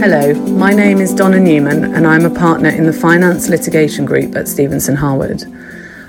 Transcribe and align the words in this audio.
Hello, 0.00 0.32
my 0.32 0.72
name 0.72 0.98
is 0.98 1.12
Donna 1.12 1.38
Newman 1.38 1.94
and 1.94 2.06
I'm 2.06 2.24
a 2.24 2.30
partner 2.30 2.70
in 2.70 2.84
the 2.84 2.92
Finance 2.92 3.50
Litigation 3.50 4.06
Group 4.06 4.34
at 4.34 4.48
Stephenson 4.48 4.96
Harwood. 4.96 5.44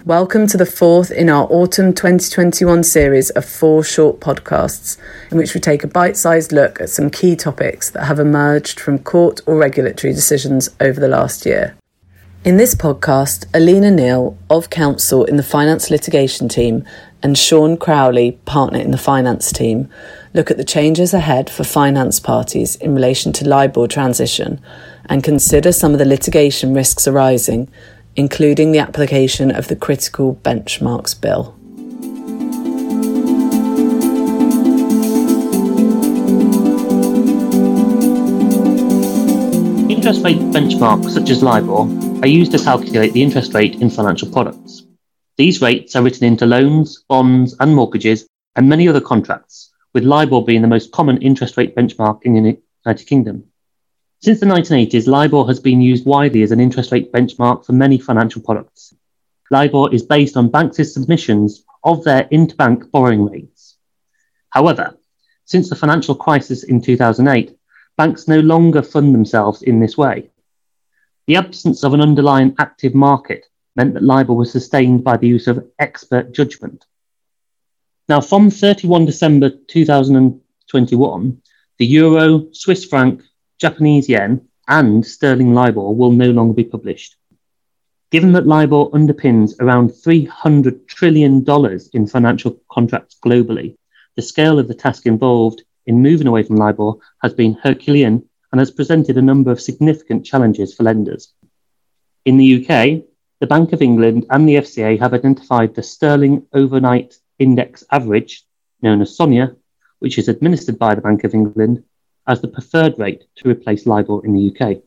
Welcome 0.06 0.48
to 0.48 0.56
the 0.56 0.66
fourth 0.66 1.12
in 1.12 1.28
our 1.28 1.46
autumn 1.52 1.94
2021 1.94 2.86
series 2.86 3.32
of 3.32 3.44
four 3.44 3.84
short 3.84 4.22
podcasts, 4.22 4.98
in 5.30 5.38
which 5.38 5.54
we 5.54 5.60
take 5.60 5.84
a 5.84 5.90
bite 5.90 6.16
sized 6.16 6.54
look 6.54 6.80
at 6.80 6.90
some 6.90 7.10
key 7.10 7.36
topics 7.36 7.90
that 7.90 8.06
have 8.06 8.18
emerged 8.18 8.80
from 8.80 8.98
court 8.98 9.42
or 9.46 9.58
regulatory 9.58 10.14
decisions 10.14 10.70
over 10.80 11.02
the 11.02 11.10
last 11.10 11.46
year. 11.46 11.76
In 12.46 12.56
this 12.56 12.74
podcast, 12.74 13.46
Alina 13.54 13.92
Neal, 13.92 14.38
of 14.50 14.70
counsel 14.70 15.26
in 15.26 15.36
the 15.36 15.44
finance 15.44 15.92
litigation 15.92 16.48
team, 16.48 16.86
and 17.22 17.38
Sean 17.38 17.76
Crowley, 17.76 18.40
partner 18.46 18.80
in 18.80 18.92
the 18.92 18.98
finance 18.98 19.52
team, 19.52 19.90
look 20.34 20.50
at 20.50 20.58
the 20.58 20.64
changes 20.64 21.14
ahead 21.14 21.50
for 21.50 21.64
finance 21.64 22.20
parties 22.20 22.76
in 22.78 22.96
relation 22.96 23.34
to 23.34 23.48
LIBOR 23.48 23.88
transition 23.88 24.62
and 25.06 25.24
consider 25.24 25.72
some 25.72 25.92
of 25.94 26.00
the 26.00 26.06
litigation 26.06 26.74
risks 26.74 27.08
arising, 27.08 27.70
including 28.16 28.72
the 28.72 28.80
application 28.80 29.52
of 29.52 29.68
the 29.68 29.76
Critical 29.76 30.36
Benchmarks 30.36 31.20
Bill. 31.20 31.56
Interest 39.90 40.24
rate 40.24 40.38
benchmarks 40.38 41.12
such 41.12 41.30
as 41.30 41.44
LIBOR 41.44 42.24
are 42.24 42.28
used 42.28 42.52
to 42.54 42.60
calculate 42.60 43.14
the 43.14 43.22
interest 43.22 43.54
rate 43.54 43.76
in 43.76 43.90
financial 43.90 44.32
products. 44.32 44.84
These 45.38 45.62
rates 45.62 45.96
are 45.96 46.04
written 46.04 46.26
into 46.26 46.46
loans, 46.46 47.04
bonds, 47.08 47.56
and 47.60 47.76
mortgages, 47.76 48.28
and 48.56 48.68
many 48.68 48.88
other 48.88 49.02
contracts, 49.02 49.71
with 49.94 50.04
LIBOR 50.04 50.44
being 50.44 50.62
the 50.62 50.68
most 50.68 50.92
common 50.92 51.22
interest 51.22 51.58
rate 51.58 51.76
benchmark 51.76 52.24
in 52.24 52.34
the 52.34 52.58
United 52.86 53.08
Kingdom. 53.08 53.46
Since 54.22 54.40
the 54.40 54.46
1980s, 54.46 55.08
LIBOR 55.08 55.48
has 55.48 55.60
been 55.60 55.82
used 55.82 56.06
widely 56.06 56.44
as 56.44 56.52
an 56.52 56.60
interest 56.60 56.92
rate 56.92 57.12
benchmark 57.12 57.66
for 57.66 57.74
many 57.74 57.98
financial 57.98 58.42
products. 58.42 58.94
LIBOR 59.50 59.94
is 59.94 60.04
based 60.04 60.38
on 60.38 60.50
banks' 60.50 60.94
submissions 60.94 61.64
of 61.84 62.04
their 62.04 62.26
interbank 62.26 62.90
borrowing 62.92 63.26
rates. 63.26 63.78
However, 64.50 64.98
since 65.46 65.70
the 65.70 65.76
financial 65.76 66.16
crisis 66.16 66.64
in 66.64 66.82
2008, 66.82 67.58
banks 67.98 68.28
no 68.28 68.40
longer 68.40 68.82
fund 68.82 69.14
themselves 69.14 69.64
in 69.64 69.80
this 69.80 69.98
way. 69.98 70.30
The 71.28 71.36
absence 71.36 71.84
of 71.84 71.94
an 71.94 72.02
underlying 72.02 72.56
active 72.60 72.96
market 72.96 73.46
meant 73.76 73.94
that 73.94 74.04
LIBOR 74.04 74.34
was 74.34 74.52
sustained 74.52 75.04
by 75.04 75.18
the 75.18 75.28
use 75.28 75.48
of 75.48 75.66
expert 75.80 76.32
judgment. 76.32 76.86
Now, 78.12 78.20
from 78.20 78.50
31 78.50 79.06
December 79.06 79.52
2021, 79.70 81.42
the 81.78 81.86
euro, 81.86 82.48
Swiss 82.52 82.84
franc, 82.84 83.24
Japanese 83.58 84.10
yen, 84.10 84.50
and 84.68 85.06
sterling 85.06 85.54
LIBOR 85.54 85.94
will 85.94 86.12
no 86.12 86.30
longer 86.32 86.54
be 86.54 86.66
published. 86.66 87.16
Given 88.12 88.34
that 88.34 88.46
LIBOR 88.46 88.90
underpins 88.90 89.54
around 89.62 89.92
$300 89.92 90.90
trillion 90.90 91.46
in 91.94 92.06
financial 92.06 92.62
contracts 92.70 93.16
globally, 93.24 93.78
the 94.18 94.22
scale 94.22 94.60
of 94.60 94.68
the 94.68 94.76
task 94.76 95.06
involved 95.06 95.62
in 95.86 96.02
moving 96.02 96.28
away 96.28 96.44
from 96.44 96.58
LIBOR 96.58 96.96
has 97.22 97.34
been 97.34 97.54
Herculean 97.64 98.28
and 98.52 98.60
has 98.60 98.72
presented 98.72 99.18
a 99.18 99.22
number 99.22 99.52
of 99.52 99.62
significant 99.62 100.26
challenges 100.26 100.74
for 100.74 100.84
lenders. 100.84 101.34
In 102.26 102.36
the 102.36 102.58
UK, 102.58 103.06
the 103.40 103.48
Bank 103.48 103.72
of 103.72 103.82
England 103.82 104.26
and 104.30 104.50
the 104.50 104.56
FCA 104.56 105.00
have 105.00 105.14
identified 105.14 105.74
the 105.74 105.82
sterling 105.82 106.46
overnight 106.52 107.16
index 107.42 107.84
average, 107.92 108.44
known 108.82 109.02
as 109.02 109.16
SONIA, 109.16 109.56
which 110.00 110.18
is 110.18 110.30
administered 110.30 110.78
by 110.78 110.96
the 110.96 111.02
Bank 111.02 111.24
of 111.24 111.34
England, 111.34 111.84
as 112.28 112.40
the 112.40 112.48
preferred 112.48 112.98
rate 113.00 113.24
to 113.38 113.50
replace 113.50 113.86
LIBOR 113.86 114.24
in 114.26 114.34
the 114.34 114.46
UK. 114.50 114.82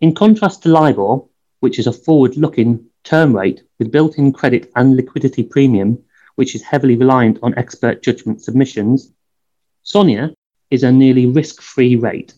In 0.00 0.14
contrast 0.14 0.62
to 0.62 0.68
LIBOR, 0.68 1.24
which 1.60 1.78
is 1.78 1.86
a 1.86 1.92
forward 1.92 2.36
looking 2.36 2.86
term 3.04 3.34
rate 3.34 3.62
with 3.78 3.90
built 3.90 4.18
in 4.18 4.32
credit 4.32 4.70
and 4.76 4.96
liquidity 4.96 5.42
premium, 5.42 5.98
which 6.34 6.54
is 6.54 6.62
heavily 6.62 6.96
reliant 6.96 7.38
on 7.42 7.56
expert 7.56 8.02
judgment 8.02 8.42
submissions, 8.42 9.12
SONIA 9.82 10.34
is 10.70 10.82
a 10.82 10.92
nearly 10.92 11.26
risk 11.26 11.62
free 11.62 11.96
rate. 11.96 12.34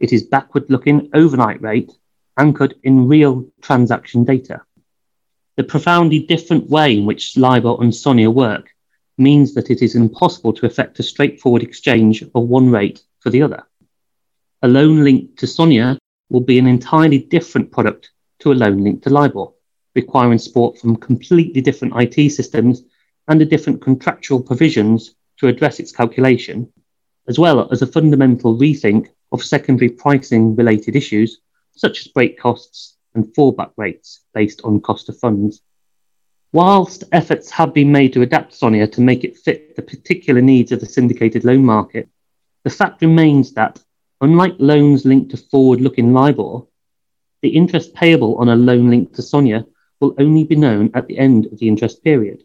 It 0.00 0.12
is 0.12 0.24
backward 0.24 0.68
looking 0.68 1.10
overnight 1.14 1.62
rate 1.62 1.92
anchored 2.36 2.74
in 2.82 3.06
real 3.06 3.46
transaction 3.60 4.24
data. 4.24 4.62
The 5.60 5.64
profoundly 5.64 6.20
different 6.20 6.70
way 6.70 6.96
in 6.96 7.04
which 7.04 7.36
LIBOR 7.36 7.82
and 7.82 7.94
SONIA 7.94 8.30
work 8.30 8.70
means 9.18 9.52
that 9.52 9.70
it 9.70 9.82
is 9.82 9.94
impossible 9.94 10.54
to 10.54 10.64
effect 10.64 10.98
a 10.98 11.02
straightforward 11.02 11.62
exchange 11.62 12.22
of 12.22 12.48
one 12.48 12.70
rate 12.70 13.02
for 13.18 13.28
the 13.28 13.42
other. 13.42 13.64
A 14.62 14.68
loan 14.68 15.04
linked 15.04 15.38
to 15.40 15.46
SONIA 15.46 15.98
will 16.30 16.40
be 16.40 16.58
an 16.58 16.66
entirely 16.66 17.18
different 17.18 17.70
product 17.70 18.10
to 18.38 18.52
a 18.52 18.54
loan 18.54 18.82
linked 18.82 19.04
to 19.04 19.10
LIBOR, 19.10 19.48
requiring 19.94 20.38
support 20.38 20.78
from 20.78 20.96
completely 20.96 21.60
different 21.60 21.92
IT 21.94 22.30
systems 22.30 22.82
and 23.28 23.38
the 23.38 23.44
different 23.44 23.82
contractual 23.82 24.42
provisions 24.42 25.14
to 25.40 25.48
address 25.48 25.78
its 25.78 25.92
calculation, 25.92 26.72
as 27.28 27.38
well 27.38 27.70
as 27.70 27.82
a 27.82 27.86
fundamental 27.86 28.56
rethink 28.56 29.08
of 29.30 29.44
secondary 29.44 29.90
pricing 29.90 30.56
related 30.56 30.96
issues 30.96 31.42
such 31.76 32.00
as 32.00 32.08
break 32.08 32.38
costs 32.38 32.96
and 33.14 33.24
fallback 33.34 33.72
rates 33.76 34.20
based 34.34 34.60
on 34.64 34.80
cost 34.80 35.08
of 35.08 35.18
funds. 35.18 35.62
Whilst 36.52 37.04
efforts 37.12 37.50
have 37.50 37.72
been 37.72 37.92
made 37.92 38.12
to 38.14 38.22
adapt 38.22 38.54
Sonia 38.54 38.88
to 38.88 39.00
make 39.00 39.22
it 39.24 39.38
fit 39.38 39.76
the 39.76 39.82
particular 39.82 40.40
needs 40.40 40.72
of 40.72 40.80
the 40.80 40.86
syndicated 40.86 41.44
loan 41.44 41.64
market, 41.64 42.08
the 42.64 42.70
fact 42.70 43.02
remains 43.02 43.52
that, 43.54 43.80
unlike 44.20 44.56
loans 44.58 45.04
linked 45.04 45.30
to 45.30 45.36
forward 45.36 45.80
looking 45.80 46.12
LIBOR, 46.12 46.66
the 47.42 47.50
interest 47.50 47.94
payable 47.94 48.36
on 48.36 48.48
a 48.48 48.56
loan 48.56 48.90
linked 48.90 49.14
to 49.14 49.22
Sonia 49.22 49.64
will 50.00 50.14
only 50.18 50.44
be 50.44 50.56
known 50.56 50.90
at 50.94 51.06
the 51.06 51.18
end 51.18 51.46
of 51.46 51.58
the 51.58 51.68
interest 51.68 52.02
period. 52.02 52.44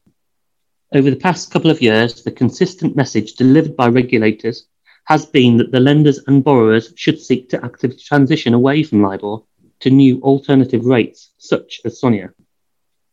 Over 0.93 1.09
the 1.09 1.15
past 1.15 1.51
couple 1.51 1.71
of 1.71 1.81
years, 1.81 2.23
the 2.23 2.31
consistent 2.31 2.95
message 2.95 3.33
delivered 3.33 3.75
by 3.75 3.87
regulators 3.87 4.67
has 5.05 5.25
been 5.25 5.57
that 5.57 5.71
the 5.71 5.79
lenders 5.79 6.19
and 6.27 6.43
borrowers 6.43 6.93
should 6.95 7.19
seek 7.19 7.49
to 7.49 7.63
actively 7.65 7.97
transition 7.97 8.53
away 8.53 8.83
from 8.83 9.01
LIBOR 9.01 9.39
to 9.81 9.89
new 9.89 10.21
alternative 10.21 10.85
rates, 10.85 11.31
such 11.37 11.81
as 11.85 11.99
SONIA. 11.99 12.33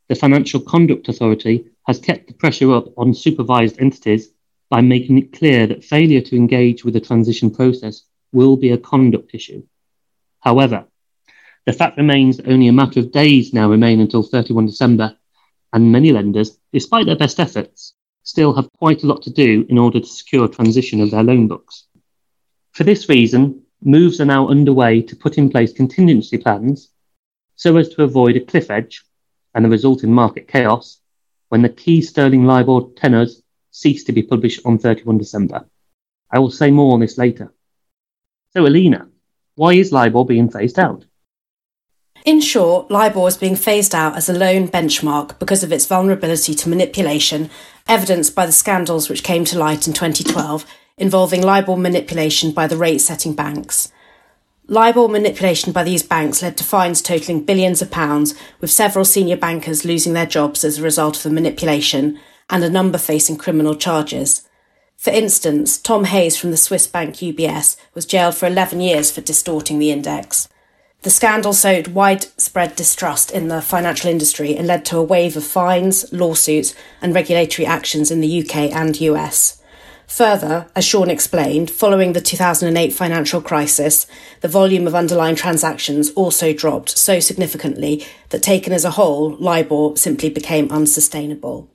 The 0.08 0.14
Financial 0.14 0.60
Conduct 0.60 1.08
Authority 1.08 1.66
has 1.86 1.98
kept 1.98 2.28
the 2.28 2.34
pressure 2.34 2.72
up 2.72 2.86
on 2.96 3.14
supervised 3.14 3.80
entities 3.80 4.28
by 4.68 4.80
making 4.80 5.18
it 5.18 5.32
clear 5.32 5.66
that 5.66 5.84
failure 5.84 6.20
to 6.20 6.36
engage 6.36 6.84
with 6.84 6.94
the 6.94 7.00
transition 7.00 7.50
process 7.50 8.02
will 8.32 8.56
be 8.56 8.70
a 8.70 8.78
conduct 8.78 9.34
issue. 9.34 9.62
However, 10.40 10.86
the 11.66 11.72
fact 11.72 11.96
remains 11.96 12.36
that 12.36 12.48
only 12.48 12.68
a 12.68 12.72
matter 12.72 13.00
of 13.00 13.12
days 13.12 13.52
now 13.52 13.70
remain 13.70 14.00
until 14.00 14.22
31 14.22 14.66
December, 14.66 15.16
and 15.72 15.92
many 15.92 16.12
lenders, 16.12 16.58
despite 16.72 17.06
their 17.06 17.16
best 17.16 17.38
efforts, 17.38 17.94
still 18.22 18.54
have 18.54 18.70
quite 18.78 19.02
a 19.02 19.06
lot 19.06 19.22
to 19.22 19.30
do 19.30 19.66
in 19.68 19.78
order 19.78 20.00
to 20.00 20.06
secure 20.06 20.48
transition 20.48 21.00
of 21.00 21.10
their 21.10 21.22
loan 21.22 21.48
books. 21.48 21.86
For 22.72 22.84
this 22.84 23.08
reason, 23.08 23.61
moves 23.84 24.20
are 24.20 24.26
now 24.26 24.48
underway 24.48 25.02
to 25.02 25.16
put 25.16 25.38
in 25.38 25.50
place 25.50 25.72
contingency 25.72 26.38
plans 26.38 26.90
so 27.56 27.76
as 27.76 27.88
to 27.90 28.02
avoid 28.02 28.36
a 28.36 28.40
cliff 28.40 28.70
edge 28.70 29.04
and 29.54 29.64
the 29.64 29.68
resulting 29.68 30.12
market 30.12 30.48
chaos 30.48 31.00
when 31.48 31.62
the 31.62 31.68
key 31.68 32.00
sterling 32.00 32.44
LIBOR 32.44 32.92
tenors 32.96 33.42
cease 33.70 34.04
to 34.04 34.12
be 34.12 34.22
published 34.22 34.60
on 34.64 34.78
31 34.78 35.18
December. 35.18 35.66
I 36.30 36.38
will 36.38 36.50
say 36.50 36.70
more 36.70 36.94
on 36.94 37.00
this 37.00 37.18
later. 37.18 37.52
So, 38.50 38.66
Alina, 38.66 39.08
why 39.54 39.74
is 39.74 39.92
LIBOR 39.92 40.24
being 40.24 40.48
phased 40.48 40.78
out? 40.78 41.04
In 42.24 42.40
short, 42.40 42.90
LIBOR 42.90 43.28
is 43.28 43.36
being 43.36 43.56
phased 43.56 43.94
out 43.94 44.16
as 44.16 44.28
a 44.28 44.32
loan 44.32 44.68
benchmark 44.68 45.38
because 45.38 45.62
of 45.64 45.72
its 45.72 45.86
vulnerability 45.86 46.54
to 46.54 46.68
manipulation, 46.68 47.50
evidenced 47.88 48.34
by 48.34 48.46
the 48.46 48.52
scandals 48.52 49.08
which 49.08 49.24
came 49.24 49.44
to 49.46 49.58
light 49.58 49.86
in 49.86 49.92
2012 49.92 50.64
involving 50.96 51.42
LIBOR 51.42 51.76
manipulation 51.76 52.52
by 52.52 52.66
the 52.66 52.76
rate 52.76 53.00
setting 53.00 53.34
banks. 53.34 53.90
LIBOR 54.68 55.08
manipulation 55.08 55.72
by 55.72 55.82
these 55.82 56.02
banks 56.02 56.42
led 56.42 56.56
to 56.56 56.64
fines 56.64 57.02
totaling 57.02 57.44
billions 57.44 57.82
of 57.82 57.90
pounds, 57.90 58.34
with 58.60 58.70
several 58.70 59.04
senior 59.04 59.36
bankers 59.36 59.84
losing 59.84 60.12
their 60.12 60.26
jobs 60.26 60.64
as 60.64 60.78
a 60.78 60.82
result 60.82 61.16
of 61.16 61.22
the 61.24 61.30
manipulation 61.30 62.18
and 62.48 62.62
a 62.62 62.70
number 62.70 62.98
facing 62.98 63.36
criminal 63.36 63.74
charges. 63.74 64.48
For 64.96 65.10
instance, 65.10 65.78
Tom 65.78 66.04
Hayes 66.04 66.36
from 66.36 66.52
the 66.52 66.56
Swiss 66.56 66.86
bank 66.86 67.16
UBS 67.16 67.76
was 67.92 68.06
jailed 68.06 68.36
for 68.36 68.46
11 68.46 68.80
years 68.80 69.10
for 69.10 69.20
distorting 69.20 69.78
the 69.78 69.90
index. 69.90 70.48
The 71.02 71.10
scandal 71.10 71.52
sowed 71.52 71.88
widespread 71.88 72.76
distrust 72.76 73.32
in 73.32 73.48
the 73.48 73.60
financial 73.60 74.08
industry 74.08 74.56
and 74.56 74.68
led 74.68 74.84
to 74.84 74.98
a 74.98 75.02
wave 75.02 75.36
of 75.36 75.44
fines, 75.44 76.12
lawsuits, 76.12 76.76
and 77.00 77.12
regulatory 77.12 77.66
actions 77.66 78.12
in 78.12 78.20
the 78.20 78.42
UK 78.42 78.70
and 78.70 79.00
US. 79.00 79.60
Further, 80.16 80.66
as 80.76 80.84
Sean 80.84 81.08
explained, 81.08 81.70
following 81.70 82.12
the 82.12 82.20
2008 82.20 82.92
financial 82.92 83.40
crisis, 83.40 84.06
the 84.42 84.48
volume 84.48 84.86
of 84.86 84.94
underlying 84.94 85.36
transactions 85.36 86.10
also 86.10 86.52
dropped 86.52 86.90
so 86.90 87.18
significantly 87.18 88.04
that 88.28 88.42
taken 88.42 88.74
as 88.74 88.84
a 88.84 88.90
whole, 88.90 89.36
LIBOR 89.36 89.96
simply 89.96 90.28
became 90.28 90.70
unsustainable. 90.70 91.70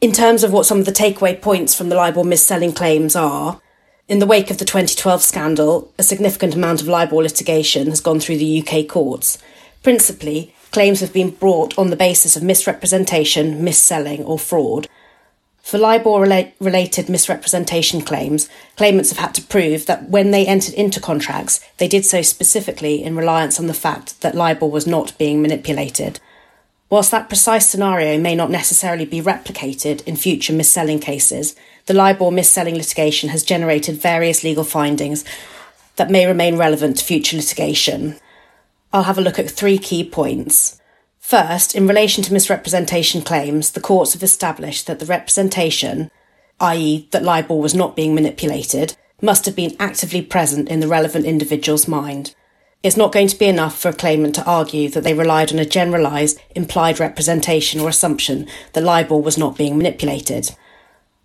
In 0.00 0.10
terms 0.10 0.42
of 0.42 0.52
what 0.52 0.66
some 0.66 0.80
of 0.80 0.86
the 0.86 0.90
takeaway 0.90 1.40
points 1.40 1.72
from 1.72 1.88
the 1.88 1.94
LIBOR 1.94 2.24
mis-selling 2.24 2.72
claims 2.72 3.14
are, 3.14 3.60
In 4.08 4.18
the 4.18 4.26
wake 4.26 4.50
of 4.50 4.58
the 4.58 4.64
2012 4.64 5.22
scandal, 5.22 5.92
a 5.98 6.02
significant 6.02 6.56
amount 6.56 6.80
of 6.80 6.88
LIBOR 6.88 7.22
litigation 7.22 7.90
has 7.90 8.00
gone 8.00 8.18
through 8.18 8.38
the 8.38 8.60
UK 8.60 8.88
courts. 8.88 9.38
Principally, 9.84 10.52
claims 10.72 10.98
have 10.98 11.12
been 11.12 11.30
brought 11.30 11.78
on 11.78 11.90
the 11.90 11.96
basis 11.96 12.36
of 12.36 12.42
misrepresentation, 12.42 13.62
mis-selling, 13.62 14.24
or 14.24 14.36
fraud. 14.36 14.88
For 15.66 15.78
LIBOR 15.78 16.52
related 16.60 17.08
misrepresentation 17.08 18.00
claims, 18.00 18.48
claimants 18.76 19.10
have 19.10 19.18
had 19.18 19.34
to 19.34 19.42
prove 19.42 19.86
that 19.86 20.08
when 20.08 20.30
they 20.30 20.46
entered 20.46 20.74
into 20.74 21.00
contracts, 21.00 21.58
they 21.78 21.88
did 21.88 22.04
so 22.04 22.22
specifically 22.22 23.02
in 23.02 23.16
reliance 23.16 23.58
on 23.58 23.66
the 23.66 23.74
fact 23.74 24.20
that 24.20 24.36
LIBOR 24.36 24.68
was 24.68 24.86
not 24.86 25.18
being 25.18 25.42
manipulated. 25.42 26.20
Whilst 26.88 27.10
that 27.10 27.28
precise 27.28 27.68
scenario 27.68 28.16
may 28.16 28.36
not 28.36 28.48
necessarily 28.48 29.06
be 29.06 29.20
replicated 29.20 30.06
in 30.06 30.14
future 30.14 30.52
mis-selling 30.52 31.00
cases, 31.00 31.56
the 31.86 31.94
LIBOR 31.94 32.30
mis-selling 32.30 32.76
litigation 32.76 33.30
has 33.30 33.42
generated 33.42 34.00
various 34.00 34.44
legal 34.44 34.62
findings 34.62 35.24
that 35.96 36.12
may 36.12 36.26
remain 36.28 36.56
relevant 36.56 36.98
to 36.98 37.04
future 37.04 37.36
litigation. 37.36 38.20
I'll 38.92 39.02
have 39.02 39.18
a 39.18 39.20
look 39.20 39.40
at 39.40 39.50
three 39.50 39.78
key 39.78 40.08
points. 40.08 40.80
First, 41.26 41.74
in 41.74 41.88
relation 41.88 42.22
to 42.22 42.32
misrepresentation 42.32 43.20
claims, 43.20 43.72
the 43.72 43.80
courts 43.80 44.12
have 44.12 44.22
established 44.22 44.86
that 44.86 45.00
the 45.00 45.06
representation, 45.06 46.08
i.e., 46.60 47.08
that 47.10 47.24
LIBOR 47.24 47.56
was 47.56 47.74
not 47.74 47.96
being 47.96 48.14
manipulated, 48.14 48.96
must 49.20 49.44
have 49.44 49.56
been 49.56 49.74
actively 49.80 50.22
present 50.22 50.68
in 50.68 50.78
the 50.78 50.86
relevant 50.86 51.24
individual's 51.26 51.88
mind. 51.88 52.32
It's 52.84 52.96
not 52.96 53.10
going 53.10 53.26
to 53.26 53.38
be 53.40 53.46
enough 53.46 53.76
for 53.76 53.88
a 53.88 53.92
claimant 53.92 54.36
to 54.36 54.44
argue 54.44 54.88
that 54.90 55.02
they 55.02 55.14
relied 55.14 55.52
on 55.52 55.58
a 55.58 55.64
generalised, 55.64 56.38
implied 56.54 57.00
representation 57.00 57.80
or 57.80 57.88
assumption 57.88 58.46
that 58.74 58.84
LIBOR 58.84 59.18
was 59.18 59.36
not 59.36 59.58
being 59.58 59.76
manipulated. 59.76 60.54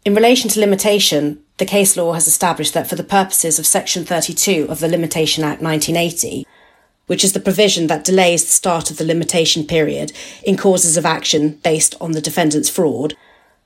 In 0.04 0.15
relation 0.15 0.50
to 0.50 0.59
limitation, 0.59 1.44
the 1.57 1.65
case 1.65 1.95
law 1.95 2.13
has 2.13 2.25
established 2.25 2.74
that 2.74 2.89
for 2.89 2.95
the 2.95 3.04
purposes 3.04 3.59
of 3.59 3.68
Section 3.68 4.04
32 4.04 4.65
of 4.68 4.80
the 4.80 4.88
Limitation 4.88 5.44
Act 5.44 5.62
1980, 5.62 6.47
which 7.11 7.25
is 7.25 7.33
the 7.33 7.41
provision 7.41 7.87
that 7.87 8.05
delays 8.05 8.45
the 8.45 8.51
start 8.51 8.89
of 8.89 8.95
the 8.95 9.03
limitation 9.03 9.67
period 9.67 10.13
in 10.45 10.55
causes 10.55 10.95
of 10.95 11.05
action 11.05 11.49
based 11.61 11.93
on 11.99 12.13
the 12.13 12.21
defendant's 12.21 12.69
fraud, 12.69 13.17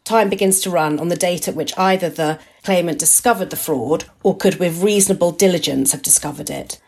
time 0.04 0.32
begins 0.32 0.60
to 0.60 0.72
run 0.72 0.98
on 0.98 1.10
the 1.10 1.16
date 1.16 1.48
at 1.48 1.54
which 1.54 1.78
either 1.78 2.10
the 2.10 2.40
claimant 2.64 2.98
discovered 2.98 3.52
the 3.52 3.56
fraud 3.56 4.06
or 4.24 4.36
could 4.36 4.56
with 4.56 4.82
reasonable 4.82 5.32
diligence 5.32 5.92
have 5.92 6.02
discovered 6.02 6.50
it. 6.50 6.82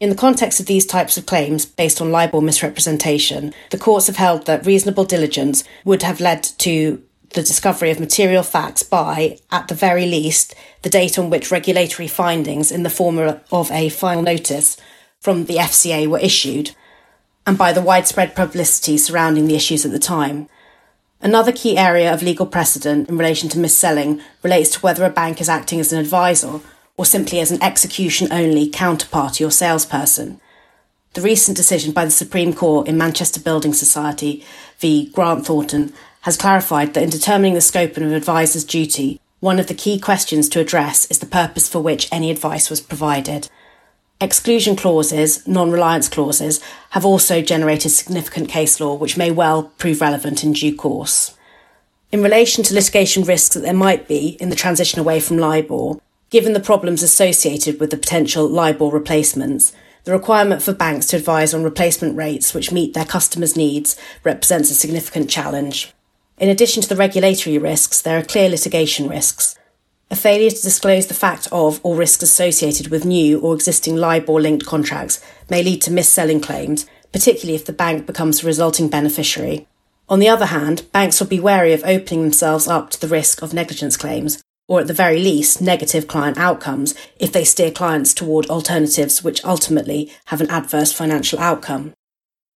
In 0.00 0.08
the 0.08 0.16
context 0.16 0.58
of 0.58 0.66
these 0.66 0.84
types 0.84 1.16
of 1.16 1.26
claims 1.26 1.64
based 1.64 2.00
on 2.00 2.10
LIBOR 2.10 2.40
misrepresentation, 2.40 3.54
the 3.70 3.78
courts 3.78 4.08
have 4.08 4.16
held 4.16 4.46
that 4.46 4.66
reasonable 4.66 5.04
diligence 5.04 5.62
would 5.84 6.02
have 6.02 6.18
led 6.18 6.42
to 6.58 7.04
the 7.34 7.42
discovery 7.42 7.92
of 7.92 8.00
material 8.00 8.42
facts 8.42 8.82
by, 8.82 9.38
at 9.52 9.68
the 9.68 9.76
very 9.76 10.06
least, 10.06 10.56
the 10.82 10.90
date 10.90 11.20
on 11.20 11.30
which 11.30 11.52
regulatory 11.52 12.08
findings 12.08 12.72
in 12.72 12.82
the 12.82 12.90
form 12.90 13.16
of 13.52 13.70
a 13.70 13.88
final 13.90 14.24
notice 14.24 14.76
from 15.24 15.46
the 15.46 15.56
FCA 15.56 16.06
were 16.06 16.18
issued, 16.18 16.72
and 17.46 17.56
by 17.56 17.72
the 17.72 17.80
widespread 17.80 18.36
publicity 18.36 18.98
surrounding 18.98 19.46
the 19.46 19.56
issues 19.56 19.86
at 19.86 19.90
the 19.90 19.98
time. 19.98 20.50
Another 21.22 21.50
key 21.50 21.78
area 21.78 22.12
of 22.12 22.22
legal 22.22 22.44
precedent 22.44 23.08
in 23.08 23.16
relation 23.16 23.48
to 23.48 23.58
mis-selling 23.58 24.20
relates 24.42 24.68
to 24.72 24.80
whether 24.80 25.02
a 25.02 25.08
bank 25.08 25.40
is 25.40 25.48
acting 25.48 25.80
as 25.80 25.94
an 25.94 25.98
advisor 25.98 26.60
or 26.98 27.06
simply 27.06 27.40
as 27.40 27.50
an 27.50 27.62
execution 27.62 28.30
only 28.30 28.70
counterparty 28.70 29.46
or 29.46 29.50
salesperson. 29.50 30.42
The 31.14 31.22
recent 31.22 31.56
decision 31.56 31.94
by 31.94 32.04
the 32.04 32.10
Supreme 32.10 32.52
Court 32.52 32.86
in 32.86 32.98
Manchester 32.98 33.40
Building 33.40 33.72
Society 33.72 34.44
v 34.78 35.08
Grant 35.08 35.46
Thornton 35.46 35.94
has 36.20 36.36
clarified 36.36 36.92
that 36.92 37.02
in 37.02 37.08
determining 37.08 37.54
the 37.54 37.62
scope 37.62 37.96
of 37.96 38.02
an 38.02 38.12
advisor's 38.12 38.64
duty, 38.64 39.18
one 39.40 39.58
of 39.58 39.68
the 39.68 39.74
key 39.74 39.98
questions 39.98 40.50
to 40.50 40.60
address 40.60 41.10
is 41.10 41.20
the 41.20 41.24
purpose 41.24 41.66
for 41.66 41.80
which 41.80 42.12
any 42.12 42.30
advice 42.30 42.68
was 42.68 42.82
provided. 42.82 43.48
Exclusion 44.20 44.76
clauses, 44.76 45.46
non 45.46 45.70
reliance 45.70 46.08
clauses, 46.08 46.60
have 46.90 47.04
also 47.04 47.42
generated 47.42 47.90
significant 47.90 48.48
case 48.48 48.80
law 48.80 48.94
which 48.94 49.16
may 49.16 49.30
well 49.30 49.64
prove 49.78 50.00
relevant 50.00 50.44
in 50.44 50.52
due 50.52 50.74
course. 50.74 51.36
In 52.12 52.22
relation 52.22 52.62
to 52.64 52.74
litigation 52.74 53.24
risks 53.24 53.54
that 53.54 53.60
there 53.60 53.74
might 53.74 54.06
be 54.06 54.36
in 54.40 54.48
the 54.48 54.56
transition 54.56 55.00
away 55.00 55.18
from 55.20 55.38
LIBOR, 55.38 55.98
Given 56.34 56.52
the 56.52 56.58
problems 56.58 57.04
associated 57.04 57.78
with 57.78 57.90
the 57.90 57.96
potential 57.96 58.48
LIBOR 58.48 58.90
replacements, 58.90 59.72
the 60.02 60.10
requirement 60.10 60.62
for 60.62 60.72
banks 60.72 61.06
to 61.06 61.16
advise 61.16 61.54
on 61.54 61.62
replacement 61.62 62.16
rates 62.16 62.52
which 62.52 62.72
meet 62.72 62.92
their 62.92 63.04
customers' 63.04 63.56
needs 63.56 63.96
represents 64.24 64.68
a 64.68 64.74
significant 64.74 65.30
challenge. 65.30 65.92
In 66.36 66.48
addition 66.48 66.82
to 66.82 66.88
the 66.88 66.96
regulatory 66.96 67.56
risks, 67.56 68.02
there 68.02 68.18
are 68.18 68.24
clear 68.24 68.48
litigation 68.48 69.08
risks. 69.08 69.56
A 70.14 70.16
failure 70.16 70.48
to 70.48 70.62
disclose 70.62 71.08
the 71.08 71.12
fact 71.12 71.48
of 71.50 71.80
or 71.82 71.96
risks 71.96 72.22
associated 72.22 72.86
with 72.86 73.04
new 73.04 73.40
or 73.40 73.52
existing 73.52 73.96
LIBOR 73.96 74.40
linked 74.40 74.64
contracts 74.64 75.20
may 75.50 75.60
lead 75.60 75.82
to 75.82 75.90
mis-selling 75.90 76.40
claims, 76.40 76.86
particularly 77.10 77.56
if 77.56 77.64
the 77.64 77.72
bank 77.72 78.06
becomes 78.06 78.40
the 78.40 78.46
resulting 78.46 78.88
beneficiary. 78.88 79.66
On 80.08 80.20
the 80.20 80.28
other 80.28 80.46
hand, 80.46 80.86
banks 80.92 81.18
will 81.18 81.26
be 81.26 81.40
wary 81.40 81.72
of 81.72 81.82
opening 81.82 82.22
themselves 82.22 82.68
up 82.68 82.90
to 82.90 83.00
the 83.00 83.08
risk 83.08 83.42
of 83.42 83.52
negligence 83.52 83.96
claims, 83.96 84.40
or 84.68 84.78
at 84.78 84.86
the 84.86 84.92
very 84.92 85.18
least, 85.18 85.60
negative 85.60 86.06
client 86.06 86.38
outcomes 86.38 86.94
if 87.18 87.32
they 87.32 87.42
steer 87.42 87.72
clients 87.72 88.14
toward 88.14 88.46
alternatives 88.46 89.24
which 89.24 89.44
ultimately 89.44 90.12
have 90.26 90.40
an 90.40 90.48
adverse 90.48 90.92
financial 90.92 91.40
outcome. 91.40 91.92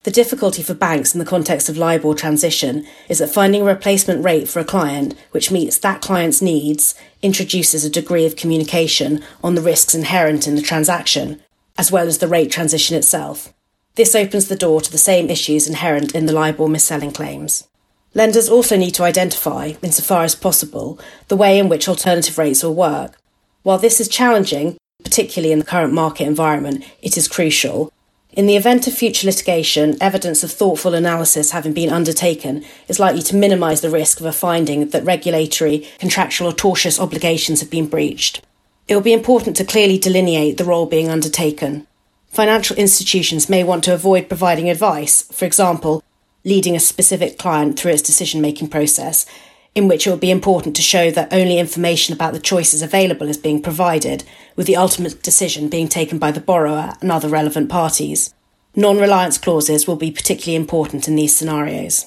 The 0.05 0.11
difficulty 0.13 0.63
for 0.63 0.75
banks 0.75 1.13
in 1.13 1.19
the 1.19 1.27
context 1.27 1.69
of 1.69 1.77
LIBOR 1.77 2.15
transition 2.15 2.87
is 3.09 3.19
that 3.19 3.31
finding 3.31 3.63
a 3.63 3.65
replacement 3.65 4.25
rate 4.25 4.49
for 4.49 4.61
a 4.61 4.65
client 4.65 5.15
which 5.33 5.51
meets 5.51 5.77
that 5.79 6.01
client's 6.01 6.41
needs 6.41 6.95
introduces 7.21 7.85
a 7.85 7.91
degree 7.91 8.25
of 8.25 8.37
communication 8.37 9.23
on 9.43 9.57
the 9.57 9.61
risks 9.61 9.97
inherent 9.97 10.47
in 10.47 10.55
the 10.55 10.63
transaction, 10.63 11.43
as 11.77 11.91
well 11.91 12.07
as 12.07 12.19
the 12.19 12.29
rate 12.29 12.51
transition 12.51 12.97
itself. 12.97 13.53
This 13.97 14.15
opens 14.15 14.47
the 14.47 14.55
door 14.55 14.81
to 14.81 14.93
the 14.93 14.99
same 14.99 15.29
issues 15.29 15.67
inherent 15.67 16.15
in 16.15 16.27
the 16.27 16.33
LIBOR 16.33 16.69
mis-selling 16.69 17.11
claims. 17.11 17.67
Lenders 18.15 18.49
also 18.49 18.77
need 18.77 18.95
to 18.95 19.03
identify, 19.03 19.73
insofar 19.83 20.23
as 20.23 20.37
possible, 20.37 21.01
the 21.27 21.37
way 21.37 21.59
in 21.59 21.69
which 21.69 21.89
alternative 21.89 22.39
rates 22.39 22.63
will 22.63 22.75
work. 22.75 23.19
While 23.65 23.79
this 23.79 24.01
is 24.01 24.09
challenging, 24.09 24.77
particularly 25.03 25.53
in 25.53 25.59
the 25.59 25.65
current 25.65 25.93
market 25.93 26.29
environment, 26.29 26.85
it 27.03 27.17
is 27.17 27.27
crucial. 27.27 27.93
In 28.39 28.47
the 28.47 28.55
event 28.55 28.87
of 28.87 28.95
future 28.95 29.27
litigation, 29.27 30.01
evidence 30.01 30.45
of 30.45 30.53
thoughtful 30.53 30.95
analysis 30.95 31.51
having 31.51 31.73
been 31.73 31.91
undertaken 31.91 32.65
is 32.87 33.01
likely 33.01 33.21
to 33.23 33.35
minimise 33.35 33.81
the 33.81 33.91
risk 33.91 34.21
of 34.21 34.27
a 34.27 34.33
finding 34.33 34.91
that 34.91 35.05
regulatory, 35.05 35.89
contractual, 35.99 36.49
or 36.49 36.53
tortious 36.53 37.01
obligations 37.01 37.59
have 37.59 37.69
been 37.69 37.89
breached. 37.89 38.41
It 38.87 38.95
will 38.95 39.03
be 39.03 39.13
important 39.13 39.57
to 39.57 39.65
clearly 39.65 39.99
delineate 39.99 40.57
the 40.57 40.65
role 40.65 40.87
being 40.87 41.09
undertaken. 41.09 41.89
Financial 42.29 42.77
institutions 42.77 43.49
may 43.49 43.65
want 43.65 43.83
to 43.83 43.95
avoid 43.95 44.29
providing 44.29 44.71
advice, 44.71 45.23
for 45.33 45.45
example, 45.45 46.05
leading 46.45 46.77
a 46.77 46.81
specific 46.81 47.39
client 47.39 47.77
through 47.77 47.91
its 47.91 48.03
decision 48.03 48.41
making 48.41 48.69
process, 48.69 49.27
in 49.75 49.89
which 49.89 50.07
it 50.07 50.11
will 50.11 50.17
be 50.17 50.31
important 50.31 50.75
to 50.77 50.83
show 50.83 51.11
that 51.11 51.33
only 51.33 51.59
information 51.59 52.15
about 52.15 52.33
the 52.33 52.41
choices 52.41 52.83
available 52.83 53.29
is 53.29 53.37
being 53.37 53.63
provided, 53.63 54.25
with 54.57 54.67
the 54.67 54.77
ultimate 54.77 55.23
decision 55.23 55.69
being 55.69 55.89
taken 55.89 56.19
by 56.19 56.31
the 56.31 56.41
borrower 56.41 56.95
and 57.01 57.13
other 57.13 57.29
relevant 57.29 57.69
parties. 57.69 58.35
Non 58.75 58.99
reliance 58.99 59.39
clauses 59.39 59.87
will 59.87 59.97
be 59.97 60.11
particularly 60.11 60.57
important 60.57 61.09
in 61.09 61.17
these 61.17 61.35
scenarios. 61.35 62.07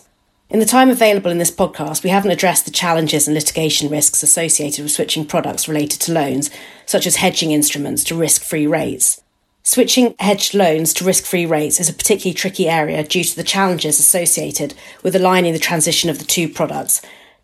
In 0.49 0.59
the 0.59 0.65
time 0.65 0.89
available 0.89 1.31
in 1.31 1.37
this 1.37 1.49
podcast, 1.49 2.03
we 2.03 2.09
haven't 2.09 2.31
addressed 2.31 2.65
the 2.65 2.71
challenges 2.71 3.25
and 3.25 3.35
litigation 3.35 3.89
risks 3.89 4.21
associated 4.21 4.83
with 4.83 4.91
switching 4.91 5.25
products 5.25 5.69
related 5.69 6.01
to 6.01 6.11
loans, 6.11 6.51
such 6.85 7.07
as 7.07 7.15
hedging 7.15 7.51
instruments 7.51 8.03
to 8.03 8.15
risk 8.15 8.43
free 8.43 8.67
rates. 8.67 9.21
Switching 9.63 10.13
hedged 10.19 10.53
loans 10.53 10.93
to 10.93 11.05
risk 11.05 11.23
free 11.23 11.45
rates 11.45 11.79
is 11.79 11.87
a 11.87 11.93
particularly 11.93 12.33
tricky 12.33 12.67
area 12.67 13.01
due 13.03 13.23
to 13.23 13.35
the 13.35 13.43
challenges 13.43 13.97
associated 13.97 14.73
with 15.03 15.15
aligning 15.15 15.53
the 15.53 15.59
transition 15.59 16.09
of 16.09 16.19
the 16.19 16.25
two 16.25 16.49
products, 16.49 17.01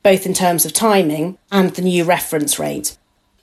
both 0.07 0.25
in 0.25 0.33
terms 0.33 0.65
of 0.65 0.71
timing 0.71 1.37
and 1.51 1.71
the 1.71 1.81
new 1.81 2.05
reference 2.05 2.57
rate. 2.57 2.97